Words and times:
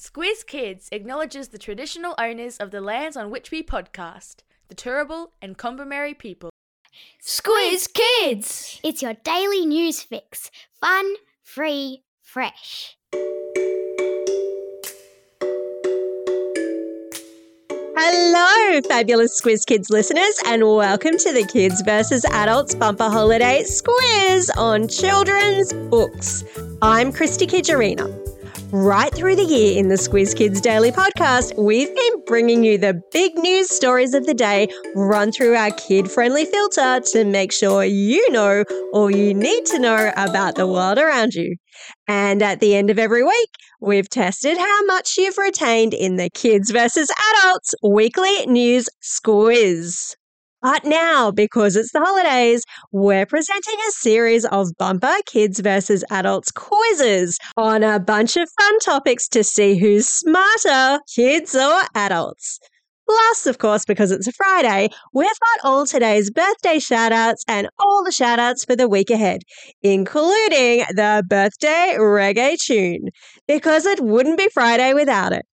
Squiz 0.00 0.46
Kids 0.46 0.88
acknowledges 0.92 1.48
the 1.48 1.58
traditional 1.58 2.14
owners 2.16 2.56
of 2.56 2.70
the 2.70 2.80
lands 2.80 3.18
on 3.18 3.30
which 3.30 3.50
we 3.50 3.62
podcast, 3.62 4.36
the 4.68 4.74
Turrbal 4.74 5.32
and 5.42 5.58
Kombumerri 5.58 6.18
people. 6.18 6.48
Squiz 7.22 7.86
Kids! 7.92 8.80
It's 8.82 9.02
your 9.02 9.12
daily 9.12 9.66
news 9.66 10.00
fix. 10.00 10.50
Fun, 10.80 11.16
free, 11.42 12.02
fresh. 12.22 12.96
Hello, 17.94 18.80
fabulous 18.88 19.38
Squiz 19.38 19.66
Kids 19.66 19.90
listeners, 19.90 20.40
and 20.46 20.62
welcome 20.66 21.18
to 21.18 21.30
the 21.34 21.44
Kids 21.44 21.82
versus 21.82 22.24
Adults 22.30 22.74
Bumper 22.74 23.10
Holiday 23.10 23.64
Squiz 23.64 24.48
on 24.56 24.88
children's 24.88 25.74
books. 25.90 26.42
I'm 26.80 27.12
Christy 27.12 27.46
Kijarina. 27.46 28.29
Right 28.72 29.12
through 29.12 29.34
the 29.34 29.44
year 29.44 29.76
in 29.76 29.88
the 29.88 29.96
Squiz 29.96 30.36
Kids 30.36 30.60
Daily 30.60 30.92
Podcast, 30.92 31.60
we've 31.60 31.92
been 31.92 32.24
bringing 32.24 32.62
you 32.62 32.78
the 32.78 33.02
big 33.10 33.36
news 33.36 33.68
stories 33.68 34.14
of 34.14 34.26
the 34.26 34.34
day 34.34 34.68
run 34.94 35.32
through 35.32 35.56
our 35.56 35.72
kid 35.72 36.08
friendly 36.08 36.44
filter 36.44 37.00
to 37.00 37.24
make 37.24 37.50
sure 37.50 37.82
you 37.82 38.30
know 38.30 38.64
all 38.92 39.10
you 39.10 39.34
need 39.34 39.66
to 39.66 39.80
know 39.80 40.12
about 40.16 40.54
the 40.54 40.68
world 40.68 40.98
around 40.98 41.34
you. 41.34 41.56
And 42.06 42.42
at 42.44 42.60
the 42.60 42.76
end 42.76 42.90
of 42.90 42.98
every 43.00 43.24
week, 43.24 43.50
we've 43.80 44.08
tested 44.08 44.56
how 44.56 44.84
much 44.84 45.18
you've 45.18 45.38
retained 45.38 45.92
in 45.92 46.14
the 46.14 46.30
Kids 46.30 46.70
versus 46.70 47.10
Adults 47.42 47.74
Weekly 47.82 48.46
News 48.46 48.88
Squiz. 49.02 50.14
But 50.62 50.84
now, 50.84 51.30
because 51.30 51.74
it's 51.74 51.92
the 51.92 52.00
holidays, 52.00 52.64
we're 52.92 53.24
presenting 53.24 53.76
a 53.88 53.92
series 53.92 54.44
of 54.44 54.68
bumper 54.78 55.16
kids 55.24 55.60
versus 55.60 56.04
adults 56.10 56.50
quizzes 56.52 57.38
on 57.56 57.82
a 57.82 57.98
bunch 57.98 58.36
of 58.36 58.46
fun 58.60 58.78
topics 58.80 59.26
to 59.28 59.42
see 59.42 59.78
who's 59.78 60.06
smarter, 60.06 61.00
kids 61.14 61.54
or 61.54 61.80
adults. 61.94 62.58
Plus, 63.06 63.46
of 63.46 63.56
course, 63.56 63.84
because 63.86 64.12
it's 64.12 64.28
a 64.28 64.32
Friday, 64.32 64.88
we've 65.14 65.26
got 65.28 65.64
all 65.64 65.86
today's 65.86 66.30
birthday 66.30 66.76
shoutouts 66.76 67.42
and 67.48 67.68
all 67.78 68.04
the 68.04 68.10
shoutouts 68.10 68.66
for 68.66 68.76
the 68.76 68.88
week 68.88 69.10
ahead, 69.10 69.40
including 69.82 70.84
the 70.90 71.24
birthday 71.26 71.96
reggae 71.98 72.56
tune, 72.56 73.08
because 73.48 73.86
it 73.86 74.00
wouldn't 74.00 74.38
be 74.38 74.48
Friday 74.52 74.92
without 74.92 75.32
it. 75.32 75.46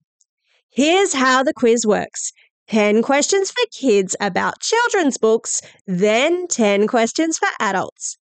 Here's 0.69 1.13
how 1.13 1.43
the 1.43 1.53
quiz 1.53 1.87
works. 1.87 2.31
10 2.69 3.01
questions 3.01 3.51
for 3.51 3.63
kids 3.71 4.15
about 4.19 4.59
children's 4.59 5.17
books, 5.17 5.61
then 5.85 6.47
10 6.47 6.87
questions 6.87 7.37
for 7.37 7.47
adults. 7.59 8.17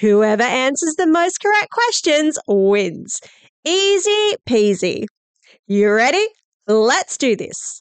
Whoever 0.00 0.42
answers 0.42 0.96
the 0.96 1.06
most 1.06 1.40
correct 1.40 1.70
questions 1.70 2.38
wins. 2.46 3.20
Easy 3.64 4.34
peasy. 4.46 5.06
You 5.66 5.92
ready? 5.92 6.26
Let's 6.66 7.16
do 7.16 7.36
this. 7.36 7.80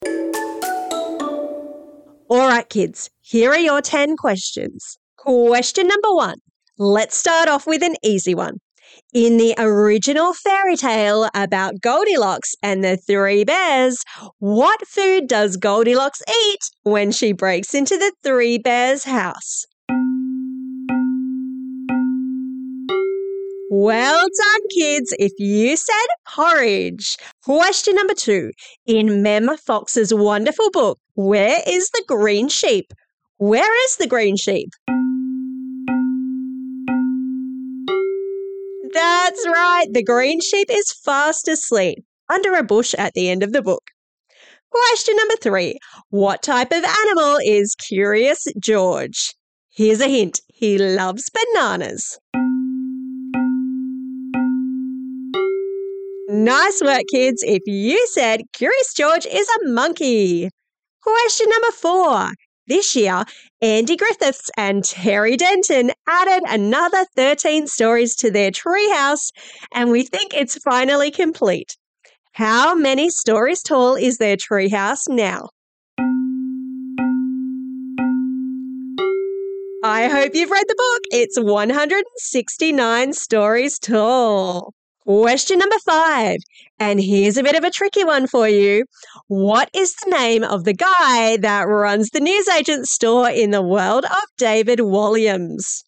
All 2.28 2.48
right, 2.48 2.68
kids, 2.70 3.10
here 3.22 3.52
are 3.52 3.60
your 3.60 3.82
10 3.82 4.16
questions. 4.16 4.98
Question 5.18 5.88
number 5.88 6.14
one. 6.14 6.38
Let's 6.78 7.18
start 7.18 7.50
off 7.50 7.68
with 7.68 7.84
an 7.84 7.96
easy 8.04 8.34
one. 8.34 8.58
In 9.14 9.38
the 9.38 9.56
original 9.58 10.34
fairy 10.34 10.76
tale 10.76 11.30
about 11.34 11.82
Goldilocks 11.82 12.54
and 12.62 12.84
the 12.84 12.98
three 12.98 13.44
bears, 13.44 14.04
what 14.40 14.88
food 14.88 15.28
does 15.28 15.58
Goldilocks 15.58 16.22
eat 16.30 16.60
when 16.84 17.12
she 17.12 17.32
breaks 17.32 17.74
into 17.74 17.98
the 17.98 18.14
three 18.24 18.58
bears' 18.58 19.06
house? 19.06 19.66
Well 23.72 24.20
done, 24.20 24.62
kids, 24.78 25.14
if 25.20 25.32
you 25.38 25.76
said 25.76 26.08
porridge. 26.34 27.18
Question 27.44 27.96
number 27.96 28.14
two. 28.14 28.52
In 28.86 29.22
Mem 29.22 29.50
Fox's 29.58 30.14
wonderful 30.14 30.72
book, 30.72 31.00
Where 31.16 31.60
is 31.68 31.90
the 31.90 32.04
Green 32.08 32.48
Sheep? 32.48 32.94
Where 33.38 33.86
is 33.86 33.98
the 33.98 34.08
green 34.08 34.38
sheep? 34.38 34.70
That's 39.36 39.48
right, 39.48 39.88
the 39.92 40.04
green 40.04 40.40
sheep 40.40 40.68
is 40.72 40.94
fast 41.04 41.50
asleep 41.50 42.06
under 42.30 42.54
a 42.54 42.64
bush 42.64 42.94
at 42.98 43.14
the 43.16 43.30
end 43.30 43.44
of 43.44 43.52
the 43.52 43.62
book. 43.62 43.84
Question 44.72 45.14
number 45.18 45.36
three 45.42 45.78
What 46.10 46.42
type 46.42 46.72
of 46.72 46.86
animal 46.86 47.40
is 47.44 47.76
Curious 47.76 48.46
George? 48.58 49.34
Here's 49.74 50.00
a 50.00 50.08
hint 50.08 50.40
he 50.48 50.78
loves 50.78 51.30
bananas. 51.30 52.18
Nice 56.30 56.82
work, 56.82 57.04
kids. 57.12 57.44
If 57.46 57.64
you 57.66 58.08
said 58.12 58.44
Curious 58.54 58.94
George 58.94 59.26
is 59.26 59.50
a 59.50 59.68
monkey. 59.68 60.50
Question 61.04 61.48
number 61.50 61.72
four. 61.72 62.30
This 62.68 62.96
year, 62.96 63.24
Andy 63.62 63.96
Griffiths 63.96 64.50
and 64.58 64.84
Terry 64.84 65.38
Denton 65.38 65.92
added 66.08 66.42
another 66.48 67.06
13 67.16 67.68
stories 67.68 68.16
to 68.16 68.32
their 68.32 68.50
treehouse, 68.50 69.32
and 69.72 69.92
we 69.92 70.02
think 70.02 70.34
it's 70.34 70.58
finally 70.64 71.12
complete. 71.12 71.78
How 72.34 72.74
many 72.74 73.12
stories 73.12 73.62
tall 73.62 73.96
is 73.96 74.18
their 74.18 74.36
treehouse 74.36 75.08
now? 75.08 75.50
I 79.84 80.08
hope 80.08 80.34
you've 80.34 80.50
read 80.50 80.66
the 80.68 80.76
book. 80.76 81.02
It's 81.12 81.40
169 81.40 83.14
stories 83.14 83.78
tall. 83.78 84.74
Question 85.06 85.60
number 85.60 85.78
five. 85.86 86.38
And 86.80 87.00
here's 87.00 87.38
a 87.38 87.44
bit 87.44 87.56
of 87.56 87.64
a 87.64 87.70
tricky 87.70 88.04
one 88.04 88.26
for 88.26 88.50
you. 88.50 88.86
What 89.28 89.70
is 89.72 89.94
the 89.94 90.10
name 90.10 90.44
of 90.44 90.64
the 90.64 90.74
guy 90.74 91.38
that 91.38 91.68
runs 91.68 92.10
the 92.10 92.20
newsagent 92.20 92.88
store 92.88 93.30
in 93.30 93.52
the 93.52 93.62
world 93.62 94.06
of 94.06 94.24
David 94.38 94.80
Walliams? 94.80 95.84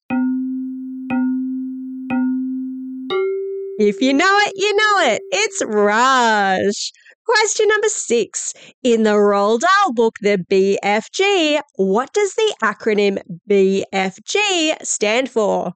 If 3.80 4.02
you 4.02 4.14
know 4.14 4.38
it, 4.46 4.54
you 4.56 4.76
know 4.76 5.12
it. 5.12 5.22
It's 5.32 5.64
Raj. 5.66 6.92
Question 7.26 7.68
number 7.70 7.90
six. 7.90 8.54
In 8.84 9.02
the 9.02 9.12
Roald 9.12 9.62
Dahl 9.62 9.94
book, 9.94 10.16
the 10.22 10.38
BFG, 10.38 11.60
what 11.76 12.14
does 12.14 12.36
the 12.36 12.56
acronym 12.62 13.18
BFG 13.50 14.86
stand 14.86 15.32
for? 15.32 15.74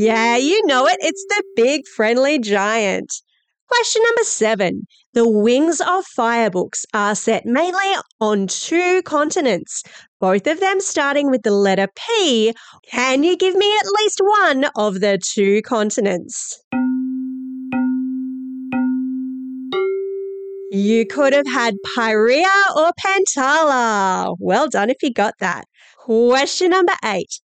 Yeah, 0.00 0.36
you 0.36 0.64
know 0.66 0.86
it. 0.86 0.96
It's 1.00 1.24
the 1.28 1.42
big 1.56 1.88
friendly 1.88 2.38
giant. 2.38 3.12
Question 3.66 4.00
number 4.06 4.22
seven. 4.22 4.86
The 5.14 5.28
Wings 5.28 5.80
of 5.80 6.04
Fire 6.04 6.50
books 6.50 6.86
are 6.94 7.16
set 7.16 7.44
mainly 7.44 7.96
on 8.20 8.46
two 8.46 9.02
continents, 9.02 9.82
both 10.20 10.46
of 10.46 10.60
them 10.60 10.80
starting 10.80 11.32
with 11.32 11.42
the 11.42 11.50
letter 11.50 11.88
P. 11.96 12.54
Can 12.88 13.24
you 13.24 13.36
give 13.36 13.56
me 13.56 13.66
at 13.80 13.86
least 13.98 14.20
one 14.22 14.66
of 14.76 15.00
the 15.00 15.18
two 15.20 15.62
continents? 15.62 16.62
You 20.70 21.06
could 21.06 21.32
have 21.32 21.48
had 21.48 21.74
Pyrea 21.96 22.76
or 22.76 22.92
Pantala. 23.04 24.36
Well 24.38 24.68
done 24.68 24.90
if 24.90 25.02
you 25.02 25.12
got 25.12 25.34
that. 25.40 25.64
Question 25.96 26.70
number 26.70 26.94
eight. 27.04 27.40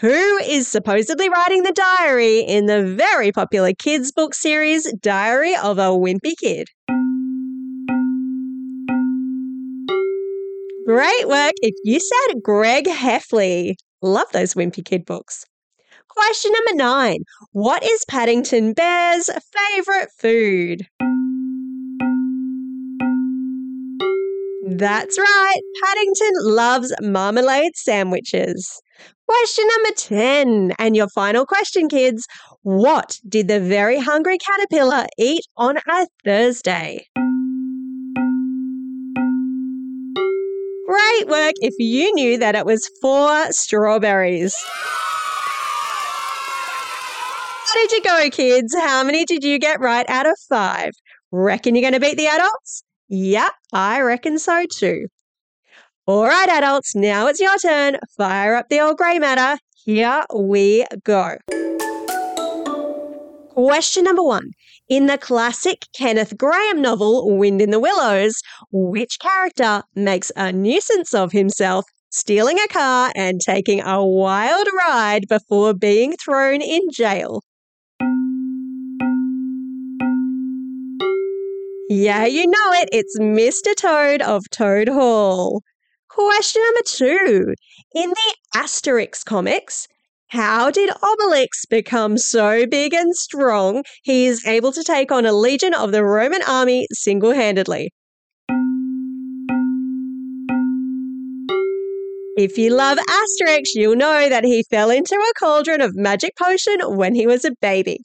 Who 0.00 0.36
is 0.44 0.68
supposedly 0.68 1.30
writing 1.30 1.62
the 1.62 1.72
diary 1.72 2.40
in 2.40 2.66
the 2.66 2.84
very 2.84 3.32
popular 3.32 3.72
kids' 3.72 4.12
book 4.12 4.34
series 4.34 4.92
Diary 5.00 5.56
of 5.56 5.78
a 5.78 5.88
Wimpy 5.88 6.36
Kid? 6.38 6.68
Great 10.86 11.28
work 11.28 11.54
if 11.62 11.74
you 11.82 11.98
said 11.98 12.42
Greg 12.42 12.84
Heffley. 12.84 13.76
Love 14.02 14.26
those 14.34 14.52
Wimpy 14.52 14.84
Kid 14.84 15.06
books. 15.06 15.46
Question 16.10 16.52
number 16.52 16.74
nine 16.74 17.20
What 17.52 17.82
is 17.82 18.04
Paddington 18.04 18.74
Bear's 18.74 19.30
favourite 19.54 20.08
food? 20.18 20.82
That's 24.68 25.18
right, 25.18 25.60
Paddington 25.82 26.32
loves 26.42 26.92
marmalade 27.00 27.76
sandwiches. 27.76 28.82
Question 29.28 29.66
number 29.74 29.90
10, 29.96 30.72
and 30.78 30.94
your 30.94 31.08
final 31.08 31.44
question, 31.44 31.88
kids. 31.88 32.28
What 32.62 33.18
did 33.28 33.48
the 33.48 33.58
very 33.58 33.98
hungry 33.98 34.38
caterpillar 34.38 35.06
eat 35.18 35.44
on 35.56 35.78
a 35.78 36.06
Thursday? 36.24 37.08
Great 40.86 41.28
work 41.28 41.54
if 41.56 41.74
you 41.78 42.14
knew 42.14 42.38
that 42.38 42.54
it 42.54 42.64
was 42.64 42.88
four 43.02 43.50
strawberries. 43.50 44.54
How 47.66 47.74
did 47.74 47.90
you 47.90 48.02
go, 48.02 48.30
kids? 48.30 48.76
How 48.76 49.02
many 49.02 49.24
did 49.24 49.42
you 49.42 49.58
get 49.58 49.80
right 49.80 50.08
out 50.08 50.26
of 50.26 50.38
five? 50.48 50.92
Reckon 51.32 51.74
you're 51.74 51.82
going 51.82 51.94
to 51.94 52.00
beat 52.00 52.16
the 52.16 52.28
adults? 52.28 52.84
Yeah, 53.08 53.50
I 53.72 54.02
reckon 54.02 54.38
so 54.38 54.66
too. 54.72 55.08
All 56.08 56.22
right, 56.24 56.48
adults, 56.48 56.94
now 56.94 57.26
it's 57.26 57.40
your 57.40 57.58
turn. 57.58 57.96
Fire 58.16 58.54
up 58.54 58.68
the 58.68 58.78
old 58.78 58.96
grey 58.96 59.18
matter. 59.18 59.58
Here 59.84 60.22
we 60.32 60.86
go. 61.02 61.38
Question 63.48 64.04
number 64.04 64.22
one. 64.22 64.52
In 64.88 65.06
the 65.06 65.18
classic 65.18 65.84
Kenneth 65.98 66.36
Grahame 66.36 66.78
novel, 66.78 67.36
Wind 67.36 67.60
in 67.60 67.70
the 67.72 67.80
Willows, 67.80 68.40
which 68.70 69.18
character 69.18 69.82
makes 69.96 70.30
a 70.36 70.52
nuisance 70.52 71.12
of 71.12 71.32
himself, 71.32 71.84
stealing 72.10 72.60
a 72.60 72.68
car 72.68 73.10
and 73.16 73.40
taking 73.40 73.80
a 73.80 74.06
wild 74.06 74.68
ride 74.78 75.24
before 75.28 75.74
being 75.74 76.14
thrown 76.24 76.62
in 76.62 76.82
jail? 76.92 77.42
Yeah, 81.88 82.26
you 82.26 82.46
know 82.46 82.72
it. 82.74 82.90
It's 82.92 83.18
Mr. 83.18 83.74
Toad 83.74 84.22
of 84.22 84.48
Toad 84.50 84.88
Hall. 84.88 85.62
Question 86.16 86.62
number 86.62 86.80
two. 86.86 87.54
In 87.94 88.08
the 88.08 88.34
Asterix 88.56 89.22
comics, 89.22 89.86
how 90.28 90.70
did 90.70 90.88
Obelix 90.88 91.68
become 91.68 92.16
so 92.16 92.66
big 92.66 92.94
and 92.94 93.14
strong 93.14 93.84
he 94.02 94.24
is 94.24 94.46
able 94.46 94.72
to 94.72 94.82
take 94.82 95.12
on 95.12 95.26
a 95.26 95.34
legion 95.34 95.74
of 95.74 95.92
the 95.92 96.02
Roman 96.02 96.40
army 96.48 96.86
single 96.90 97.34
handedly? 97.34 97.90
If 102.38 102.56
you 102.56 102.70
love 102.70 102.96
Asterix, 102.96 103.64
you'll 103.74 103.96
know 103.96 104.30
that 104.30 104.44
he 104.44 104.64
fell 104.70 104.88
into 104.88 105.14
a 105.16 105.38
cauldron 105.38 105.82
of 105.82 105.94
magic 105.94 106.34
potion 106.38 106.78
when 106.96 107.14
he 107.14 107.26
was 107.26 107.44
a 107.44 107.52
baby. 107.60 107.98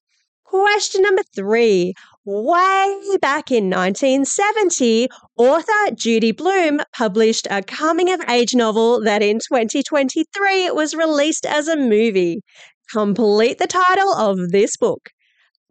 Question 0.43 1.03
number 1.03 1.23
three. 1.33 1.93
Way 2.23 3.17
back 3.19 3.49
in 3.49 3.71
1970, 3.71 5.09
author 5.37 5.91
Judy 5.95 6.31
Blume 6.31 6.81
published 6.95 7.47
a 7.49 7.63
coming 7.63 8.11
of 8.11 8.21
age 8.29 8.53
novel 8.53 9.03
that 9.03 9.23
in 9.23 9.39
2023 9.39 10.69
was 10.69 10.93
released 10.93 11.47
as 11.47 11.67
a 11.67 11.75
movie. 11.75 12.41
Complete 12.91 13.57
the 13.57 13.65
title 13.65 14.13
of 14.13 14.51
this 14.51 14.77
book. 14.77 15.09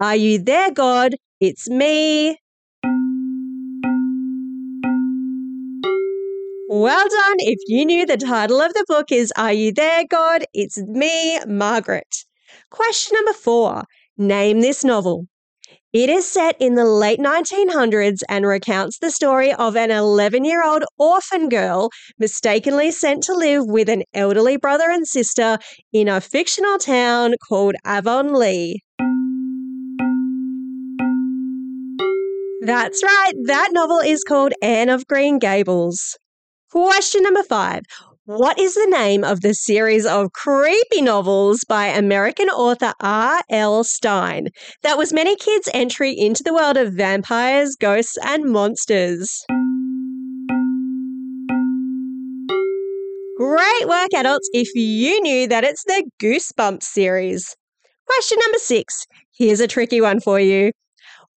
Are 0.00 0.16
you 0.16 0.42
there, 0.42 0.72
God? 0.72 1.14
It's 1.38 1.70
me. 1.70 2.36
Well 6.68 7.08
done 7.08 7.36
if 7.38 7.60
you 7.68 7.84
knew 7.84 8.06
the 8.06 8.16
title 8.16 8.60
of 8.60 8.74
the 8.74 8.84
book 8.88 9.12
is 9.12 9.32
Are 9.36 9.52
You 9.52 9.72
There, 9.72 10.04
God? 10.10 10.44
It's 10.52 10.78
me, 10.78 11.38
Margaret. 11.46 12.24
Question 12.70 13.14
number 13.14 13.34
four. 13.34 13.84
Name 14.18 14.60
this 14.60 14.82
novel. 14.82 15.26
It 15.92 16.08
is 16.08 16.24
set 16.24 16.54
in 16.60 16.76
the 16.76 16.84
late 16.84 17.18
1900s 17.18 18.20
and 18.28 18.46
recounts 18.46 18.98
the 19.00 19.10
story 19.10 19.52
of 19.52 19.74
an 19.74 19.90
11 19.90 20.44
year 20.44 20.64
old 20.64 20.84
orphan 20.98 21.48
girl 21.48 21.90
mistakenly 22.16 22.92
sent 22.92 23.24
to 23.24 23.34
live 23.34 23.64
with 23.66 23.88
an 23.88 24.04
elderly 24.14 24.56
brother 24.56 24.88
and 24.88 25.04
sister 25.04 25.58
in 25.92 26.06
a 26.06 26.20
fictional 26.20 26.78
town 26.78 27.34
called 27.48 27.74
Avonlea. 27.84 28.76
That's 32.60 33.02
right, 33.02 33.32
that 33.46 33.70
novel 33.72 33.98
is 33.98 34.22
called 34.22 34.52
Anne 34.62 34.90
of 34.90 35.08
Green 35.08 35.40
Gables. 35.40 36.16
Question 36.70 37.24
number 37.24 37.42
five 37.42 37.82
what 38.36 38.60
is 38.60 38.74
the 38.74 38.86
name 38.86 39.24
of 39.24 39.40
the 39.40 39.52
series 39.52 40.06
of 40.06 40.32
creepy 40.32 41.02
novels 41.02 41.64
by 41.68 41.86
American 41.86 42.48
author 42.48 42.92
R.L. 43.00 43.82
Stine 43.82 44.50
that 44.84 44.96
was 44.96 45.12
many 45.12 45.34
kids' 45.34 45.68
entry 45.74 46.12
into 46.12 46.44
the 46.44 46.54
world 46.54 46.76
of 46.76 46.92
vampires, 46.92 47.74
ghosts, 47.74 48.16
and 48.24 48.44
monsters? 48.44 49.44
Great 53.36 53.88
work, 53.88 54.14
adults, 54.14 54.48
if 54.52 54.68
you 54.76 55.20
knew 55.22 55.48
that 55.48 55.64
it's 55.64 55.82
the 55.82 56.08
Goosebumps 56.22 56.84
series. 56.84 57.56
Question 58.06 58.38
number 58.42 58.58
six. 58.58 59.06
Here's 59.36 59.58
a 59.58 59.66
tricky 59.66 60.00
one 60.00 60.20
for 60.20 60.38
you. 60.38 60.70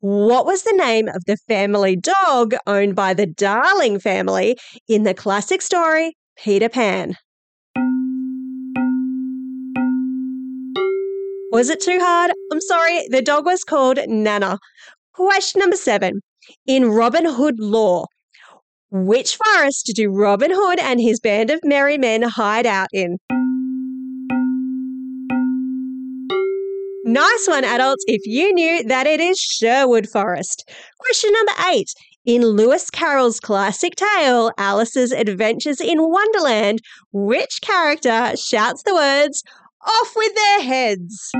What 0.01 0.45
was 0.45 0.61
the 0.61 0.77
name 0.77 1.07
of 1.07 1.23
the 1.25 1.37
family 1.47 1.95
dog 1.95 2.53
owned 2.67 2.95
by 2.95 3.15
the 3.15 3.25
Darling 3.25 3.99
family 3.99 4.57
in 4.87 5.01
the 5.01 5.15
classic 5.15 5.63
story 5.63 6.13
Peter 6.37 6.69
Pan. 6.69 7.15
Was 11.51 11.69
it 11.69 11.81
too 11.81 11.99
hard? 11.99 12.31
I'm 12.51 12.61
sorry, 12.61 13.07
the 13.09 13.21
dog 13.21 13.45
was 13.45 13.63
called 13.63 13.99
Nana. 14.07 14.57
Question 15.13 15.59
number 15.59 15.75
seven. 15.75 16.21
In 16.65 16.89
Robin 16.89 17.25
Hood 17.25 17.59
lore, 17.59 18.07
which 18.89 19.37
forest 19.37 19.91
do 19.95 20.09
Robin 20.09 20.51
Hood 20.53 20.79
and 20.79 20.99
his 20.99 21.19
band 21.19 21.51
of 21.51 21.59
merry 21.63 21.97
men 21.97 22.23
hide 22.23 22.65
out 22.65 22.89
in? 22.91 23.17
Nice 27.05 27.47
one, 27.47 27.63
adults, 27.63 28.03
if 28.07 28.21
you 28.25 28.53
knew 28.53 28.83
that 28.85 29.05
it 29.05 29.19
is 29.19 29.37
Sherwood 29.37 30.09
Forest. 30.09 30.69
Question 30.99 31.31
number 31.33 31.51
eight. 31.69 31.93
In 32.25 32.41
Lewis 32.41 32.89
Carroll's 32.89 33.41
classic 33.41 33.97
tale, 33.97 34.49
Alice's 34.57 35.11
Adventures 35.11 35.81
in 35.81 36.09
Wonderland, 36.09 36.79
which 37.11 37.59
character 37.61 38.31
shouts 38.37 38.83
the 38.83 38.95
words, 38.95 39.43
off 39.85 40.13
with 40.15 40.33
their 40.33 40.61
heads? 40.61 41.31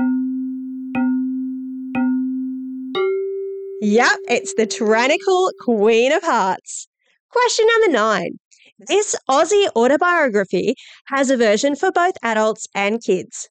Yep, 3.80 4.18
it's 4.28 4.52
the 4.58 4.66
tyrannical 4.66 5.52
Queen 5.60 6.12
of 6.12 6.22
Hearts. 6.22 6.86
Question 7.30 7.66
number 7.66 7.96
nine. 7.96 8.38
This 8.78 9.16
Aussie 9.30 9.70
autobiography 9.74 10.74
has 11.06 11.30
a 11.30 11.38
version 11.38 11.76
for 11.76 11.92
both 11.92 12.14
adults 12.22 12.66
and 12.74 13.02
kids. 13.02 13.48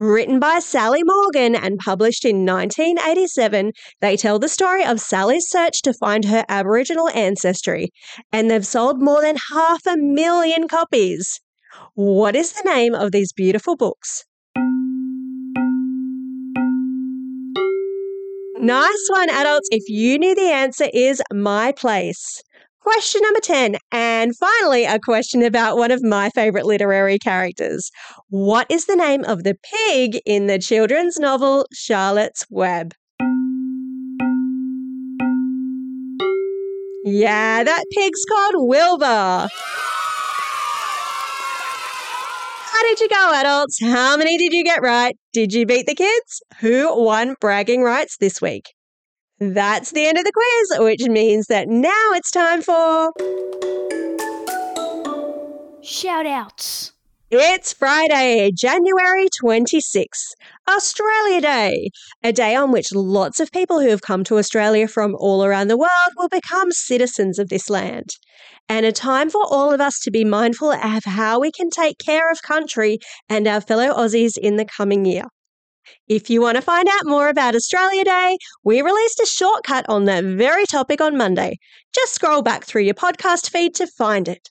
Written 0.00 0.40
by 0.40 0.60
Sally 0.60 1.02
Morgan 1.04 1.54
and 1.54 1.78
published 1.78 2.24
in 2.24 2.46
1987, 2.46 3.72
they 4.00 4.16
tell 4.16 4.38
the 4.38 4.48
story 4.48 4.82
of 4.82 4.98
Sally's 4.98 5.46
search 5.46 5.82
to 5.82 5.92
find 5.92 6.24
her 6.24 6.42
Aboriginal 6.48 7.10
ancestry, 7.10 7.90
and 8.32 8.50
they've 8.50 8.66
sold 8.66 9.02
more 9.02 9.20
than 9.20 9.36
half 9.52 9.84
a 9.86 9.98
million 9.98 10.68
copies. 10.68 11.42
What 11.92 12.34
is 12.34 12.52
the 12.52 12.62
name 12.64 12.94
of 12.94 13.12
these 13.12 13.34
beautiful 13.34 13.76
books? 13.76 14.24
Nice 18.58 19.06
one, 19.08 19.28
adults. 19.28 19.68
If 19.70 19.86
you 19.86 20.18
knew 20.18 20.34
the 20.34 20.50
answer 20.50 20.86
is 20.94 21.20
My 21.30 21.72
Place. 21.72 22.40
Question 22.80 23.20
number 23.22 23.40
10. 23.40 23.76
And 23.92 24.34
finally, 24.36 24.86
a 24.86 24.98
question 24.98 25.42
about 25.42 25.76
one 25.76 25.90
of 25.90 26.02
my 26.02 26.30
favorite 26.30 26.64
literary 26.64 27.18
characters. 27.18 27.90
What 28.30 28.66
is 28.70 28.86
the 28.86 28.96
name 28.96 29.22
of 29.24 29.44
the 29.44 29.56
pig 29.62 30.20
in 30.24 30.46
the 30.46 30.58
children's 30.58 31.18
novel 31.18 31.66
Charlotte's 31.74 32.46
Web? 32.48 32.94
Yeah, 37.04 37.64
that 37.64 37.84
pig's 37.92 38.24
called 38.26 38.68
Wilbur. 38.68 39.48
How 42.72 42.82
did 42.82 43.00
you 43.00 43.08
go, 43.08 43.32
adults? 43.34 43.78
How 43.82 44.16
many 44.16 44.38
did 44.38 44.54
you 44.54 44.64
get 44.64 44.80
right? 44.80 45.16
Did 45.34 45.52
you 45.52 45.66
beat 45.66 45.86
the 45.86 45.94
kids? 45.94 46.42
Who 46.60 47.02
won 47.02 47.36
bragging 47.40 47.82
rights 47.82 48.16
this 48.18 48.40
week? 48.40 48.72
That's 49.40 49.92
the 49.92 50.04
end 50.04 50.18
of 50.18 50.24
the 50.24 50.32
quiz, 50.32 50.80
which 50.80 51.08
means 51.08 51.46
that 51.46 51.66
now 51.66 51.88
it's 52.12 52.30
time 52.30 52.60
for. 52.60 53.10
Shout 55.82 56.26
outs. 56.26 56.92
It's 57.30 57.72
Friday, 57.72 58.50
January 58.54 59.28
26th, 59.42 60.34
Australia 60.68 61.40
Day, 61.40 61.88
a 62.22 62.32
day 62.32 62.54
on 62.54 62.70
which 62.70 62.92
lots 62.92 63.40
of 63.40 63.50
people 63.50 63.80
who 63.80 63.88
have 63.88 64.02
come 64.02 64.24
to 64.24 64.36
Australia 64.36 64.86
from 64.86 65.14
all 65.18 65.42
around 65.42 65.68
the 65.68 65.78
world 65.78 66.10
will 66.18 66.28
become 66.28 66.70
citizens 66.70 67.38
of 67.38 67.48
this 67.48 67.70
land. 67.70 68.10
And 68.68 68.84
a 68.84 68.92
time 68.92 69.30
for 69.30 69.44
all 69.48 69.72
of 69.72 69.80
us 69.80 70.00
to 70.00 70.10
be 70.10 70.22
mindful 70.22 70.72
of 70.72 71.04
how 71.04 71.40
we 71.40 71.50
can 71.50 71.70
take 71.70 71.96
care 71.96 72.30
of 72.30 72.42
country 72.42 72.98
and 73.30 73.46
our 73.46 73.62
fellow 73.62 73.94
Aussies 73.94 74.36
in 74.36 74.56
the 74.56 74.66
coming 74.66 75.06
year. 75.06 75.24
If 76.08 76.30
you 76.30 76.40
want 76.40 76.56
to 76.56 76.62
find 76.62 76.88
out 76.88 77.06
more 77.06 77.28
about 77.28 77.54
Australia 77.54 78.04
Day, 78.04 78.38
we 78.64 78.82
released 78.82 79.20
a 79.20 79.26
shortcut 79.26 79.86
on 79.88 80.04
that 80.06 80.24
very 80.24 80.66
topic 80.66 81.00
on 81.00 81.16
Monday. 81.16 81.58
Just 81.94 82.14
scroll 82.14 82.42
back 82.42 82.64
through 82.64 82.82
your 82.82 82.94
podcast 82.94 83.50
feed 83.50 83.74
to 83.76 83.86
find 83.86 84.28
it. 84.28 84.50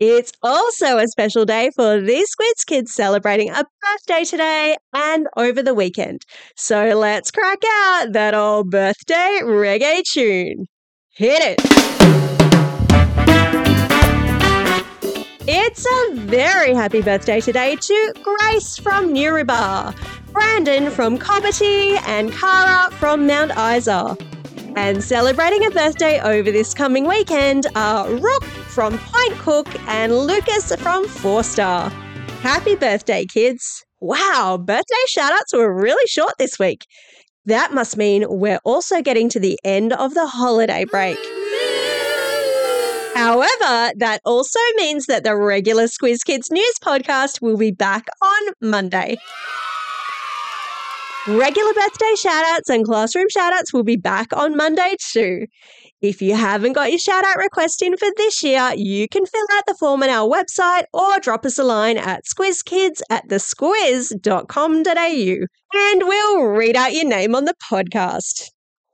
It's 0.00 0.32
also 0.42 0.98
a 0.98 1.08
special 1.08 1.44
day 1.44 1.70
for 1.74 2.00
these 2.00 2.28
Squiz 2.30 2.64
kids 2.66 2.94
celebrating 2.94 3.50
a 3.50 3.64
birthday 3.82 4.24
today 4.24 4.76
and 4.92 5.26
over 5.36 5.60
the 5.60 5.74
weekend. 5.74 6.22
So 6.56 6.96
let's 6.96 7.32
crack 7.32 7.58
out 7.68 8.12
that 8.12 8.32
old 8.32 8.70
birthday 8.70 9.40
reggae 9.42 10.02
tune. 10.04 10.66
Hit 11.16 11.58
it! 11.58 11.77
It's 15.70 15.84
a 15.84 16.14
very 16.14 16.72
happy 16.72 17.02
birthday 17.02 17.42
today 17.42 17.76
to 17.76 18.14
Grace 18.22 18.78
from 18.78 19.12
Newrybar. 19.12 19.94
Brandon 20.32 20.90
from 20.90 21.18
Cobbitty, 21.18 22.00
and 22.08 22.32
Cara 22.32 22.90
from 22.92 23.26
Mount 23.26 23.50
Isa. 23.50 24.16
And 24.76 25.04
celebrating 25.04 25.66
a 25.66 25.70
birthday 25.70 26.20
over 26.20 26.50
this 26.50 26.72
coming 26.72 27.06
weekend 27.06 27.66
are 27.76 28.10
Rook 28.10 28.44
from 28.44 28.96
Point 28.98 29.38
Cook 29.40 29.68
and 29.86 30.16
Lucas 30.16 30.74
from 30.76 31.06
Forster. 31.06 31.90
Happy 32.40 32.74
birthday, 32.74 33.26
kids! 33.26 33.84
Wow, 34.00 34.56
birthday 34.56 35.04
shoutouts 35.14 35.52
were 35.52 35.70
really 35.70 36.06
short 36.06 36.32
this 36.38 36.58
week. 36.58 36.86
That 37.44 37.74
must 37.74 37.98
mean 37.98 38.24
we're 38.26 38.60
also 38.64 39.02
getting 39.02 39.28
to 39.28 39.38
the 39.38 39.58
end 39.64 39.92
of 39.92 40.14
the 40.14 40.28
holiday 40.28 40.86
break. 40.86 41.18
However, 43.18 43.92
that 43.96 44.20
also 44.24 44.60
means 44.76 45.06
that 45.06 45.24
the 45.24 45.34
regular 45.34 45.86
Squiz 45.86 46.18
Kids 46.24 46.52
News 46.52 46.74
podcast 46.80 47.42
will 47.42 47.56
be 47.56 47.72
back 47.72 48.06
on 48.22 48.52
Monday. 48.60 49.16
Regular 51.26 51.74
birthday 51.74 52.14
shoutouts 52.16 52.68
and 52.68 52.84
classroom 52.84 53.26
shoutouts 53.36 53.72
will 53.72 53.82
be 53.82 53.96
back 53.96 54.28
on 54.36 54.56
Monday 54.56 54.94
too. 55.10 55.46
If 56.00 56.22
you 56.22 56.36
haven't 56.36 56.74
got 56.74 56.90
your 56.90 57.00
shout 57.00 57.24
out 57.24 57.38
request 57.38 57.82
in 57.82 57.96
for 57.96 58.06
this 58.16 58.44
year, 58.44 58.70
you 58.76 59.08
can 59.08 59.26
fill 59.26 59.46
out 59.50 59.64
the 59.66 59.74
form 59.80 60.04
on 60.04 60.10
our 60.10 60.28
website 60.28 60.84
or 60.92 61.18
drop 61.18 61.44
us 61.44 61.58
a 61.58 61.64
line 61.64 61.98
at 61.98 62.22
squizkids 62.24 63.00
at 63.10 63.28
thesquiz.com.au 63.28 65.46
and 65.74 66.02
we'll 66.04 66.44
read 66.44 66.76
out 66.76 66.94
your 66.94 67.08
name 67.08 67.34
on 67.34 67.46
the 67.46 67.54
podcast. 67.68 68.50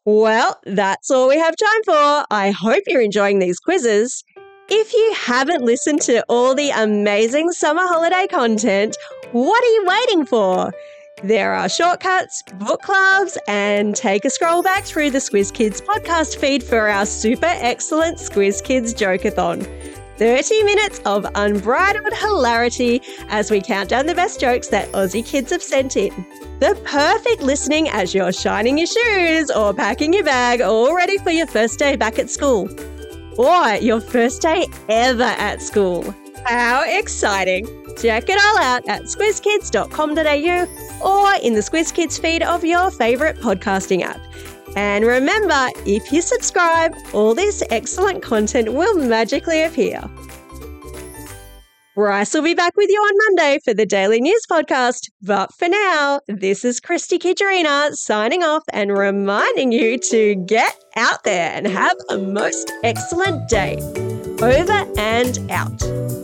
Well, 0.06 0.60
that's 0.64 1.10
all 1.10 1.28
we 1.28 1.38
have 1.38 1.56
time 1.56 1.82
for. 1.84 2.26
I 2.30 2.50
hope 2.50 2.82
you're 2.86 3.00
enjoying 3.00 3.38
these 3.38 3.58
quizzes. 3.58 4.22
If 4.68 4.92
you 4.92 5.14
haven't 5.16 5.64
listened 5.64 6.02
to 6.02 6.22
all 6.28 6.54
the 6.54 6.70
amazing 6.70 7.52
summer 7.52 7.86
holiday 7.86 8.26
content, 8.26 8.96
what 9.32 9.64
are 9.64 9.66
you 9.66 9.84
waiting 9.86 10.26
for? 10.26 10.74
There 11.22 11.54
are 11.54 11.70
shortcuts, 11.70 12.42
book 12.58 12.82
clubs, 12.82 13.38
and 13.48 13.96
take 13.96 14.26
a 14.26 14.30
scroll 14.30 14.62
back 14.62 14.84
through 14.84 15.10
the 15.10 15.20
Squiz 15.20 15.50
Kids 15.50 15.80
podcast 15.80 16.36
feed 16.36 16.62
for 16.62 16.88
our 16.88 17.06
super 17.06 17.46
excellent 17.46 18.18
Squiz 18.18 18.62
Kids 18.62 18.92
Jokeathon. 18.92 19.66
30 20.18 20.62
minutes 20.64 21.00
of 21.04 21.26
unbridled 21.34 22.12
hilarity 22.14 23.02
as 23.28 23.50
we 23.50 23.60
count 23.60 23.88
down 23.88 24.06
the 24.06 24.14
best 24.14 24.40
jokes 24.40 24.68
that 24.68 24.90
Aussie 24.92 25.26
kids 25.26 25.50
have 25.50 25.62
sent 25.62 25.96
in. 25.96 26.12
The 26.60 26.80
perfect 26.84 27.42
listening 27.42 27.88
as 27.88 28.14
you're 28.14 28.32
shining 28.32 28.78
your 28.78 28.86
shoes 28.86 29.50
or 29.50 29.74
packing 29.74 30.12
your 30.12 30.24
bag, 30.24 30.60
all 30.60 30.94
ready 30.94 31.18
for 31.18 31.30
your 31.30 31.46
first 31.46 31.78
day 31.78 31.96
back 31.96 32.18
at 32.18 32.30
school. 32.30 32.68
Or 33.36 33.74
your 33.80 34.00
first 34.00 34.42
day 34.42 34.66
ever 34.88 35.22
at 35.24 35.60
school. 35.60 36.14
How 36.44 36.84
exciting! 36.86 37.66
Check 37.96 38.28
it 38.28 38.38
all 38.38 38.58
out 38.58 38.88
at 38.88 39.02
squizkids.com.au 39.02 40.66
or 41.04 41.34
in 41.42 41.54
the 41.54 41.60
Squiz 41.60 41.92
Kids 41.92 42.18
feed 42.18 42.42
of 42.42 42.64
your 42.64 42.90
favourite 42.90 43.36
podcasting 43.36 44.02
app. 44.02 44.20
And 44.76 45.04
remember, 45.04 45.68
if 45.86 46.12
you 46.12 46.20
subscribe, 46.20 46.94
all 47.12 47.34
this 47.34 47.62
excellent 47.70 48.22
content 48.22 48.72
will 48.72 48.96
magically 48.98 49.62
appear. 49.62 50.02
Bryce 51.94 52.34
will 52.34 52.42
be 52.42 52.54
back 52.54 52.76
with 52.76 52.90
you 52.90 52.98
on 52.98 53.36
Monday 53.36 53.60
for 53.64 53.72
the 53.72 53.86
Daily 53.86 54.20
News 54.20 54.42
Podcast. 54.50 55.10
But 55.22 55.54
for 55.54 55.68
now, 55.68 56.20
this 56.26 56.64
is 56.64 56.80
Christy 56.80 57.20
Kijarina 57.20 57.94
signing 57.94 58.42
off 58.42 58.64
and 58.72 58.98
reminding 58.98 59.70
you 59.70 59.98
to 59.98 60.34
get 60.34 60.74
out 60.96 61.22
there 61.22 61.52
and 61.54 61.68
have 61.68 61.96
a 62.10 62.18
most 62.18 62.72
excellent 62.82 63.48
day. 63.48 63.76
Over 64.42 64.84
and 64.98 65.38
out. 65.52 66.23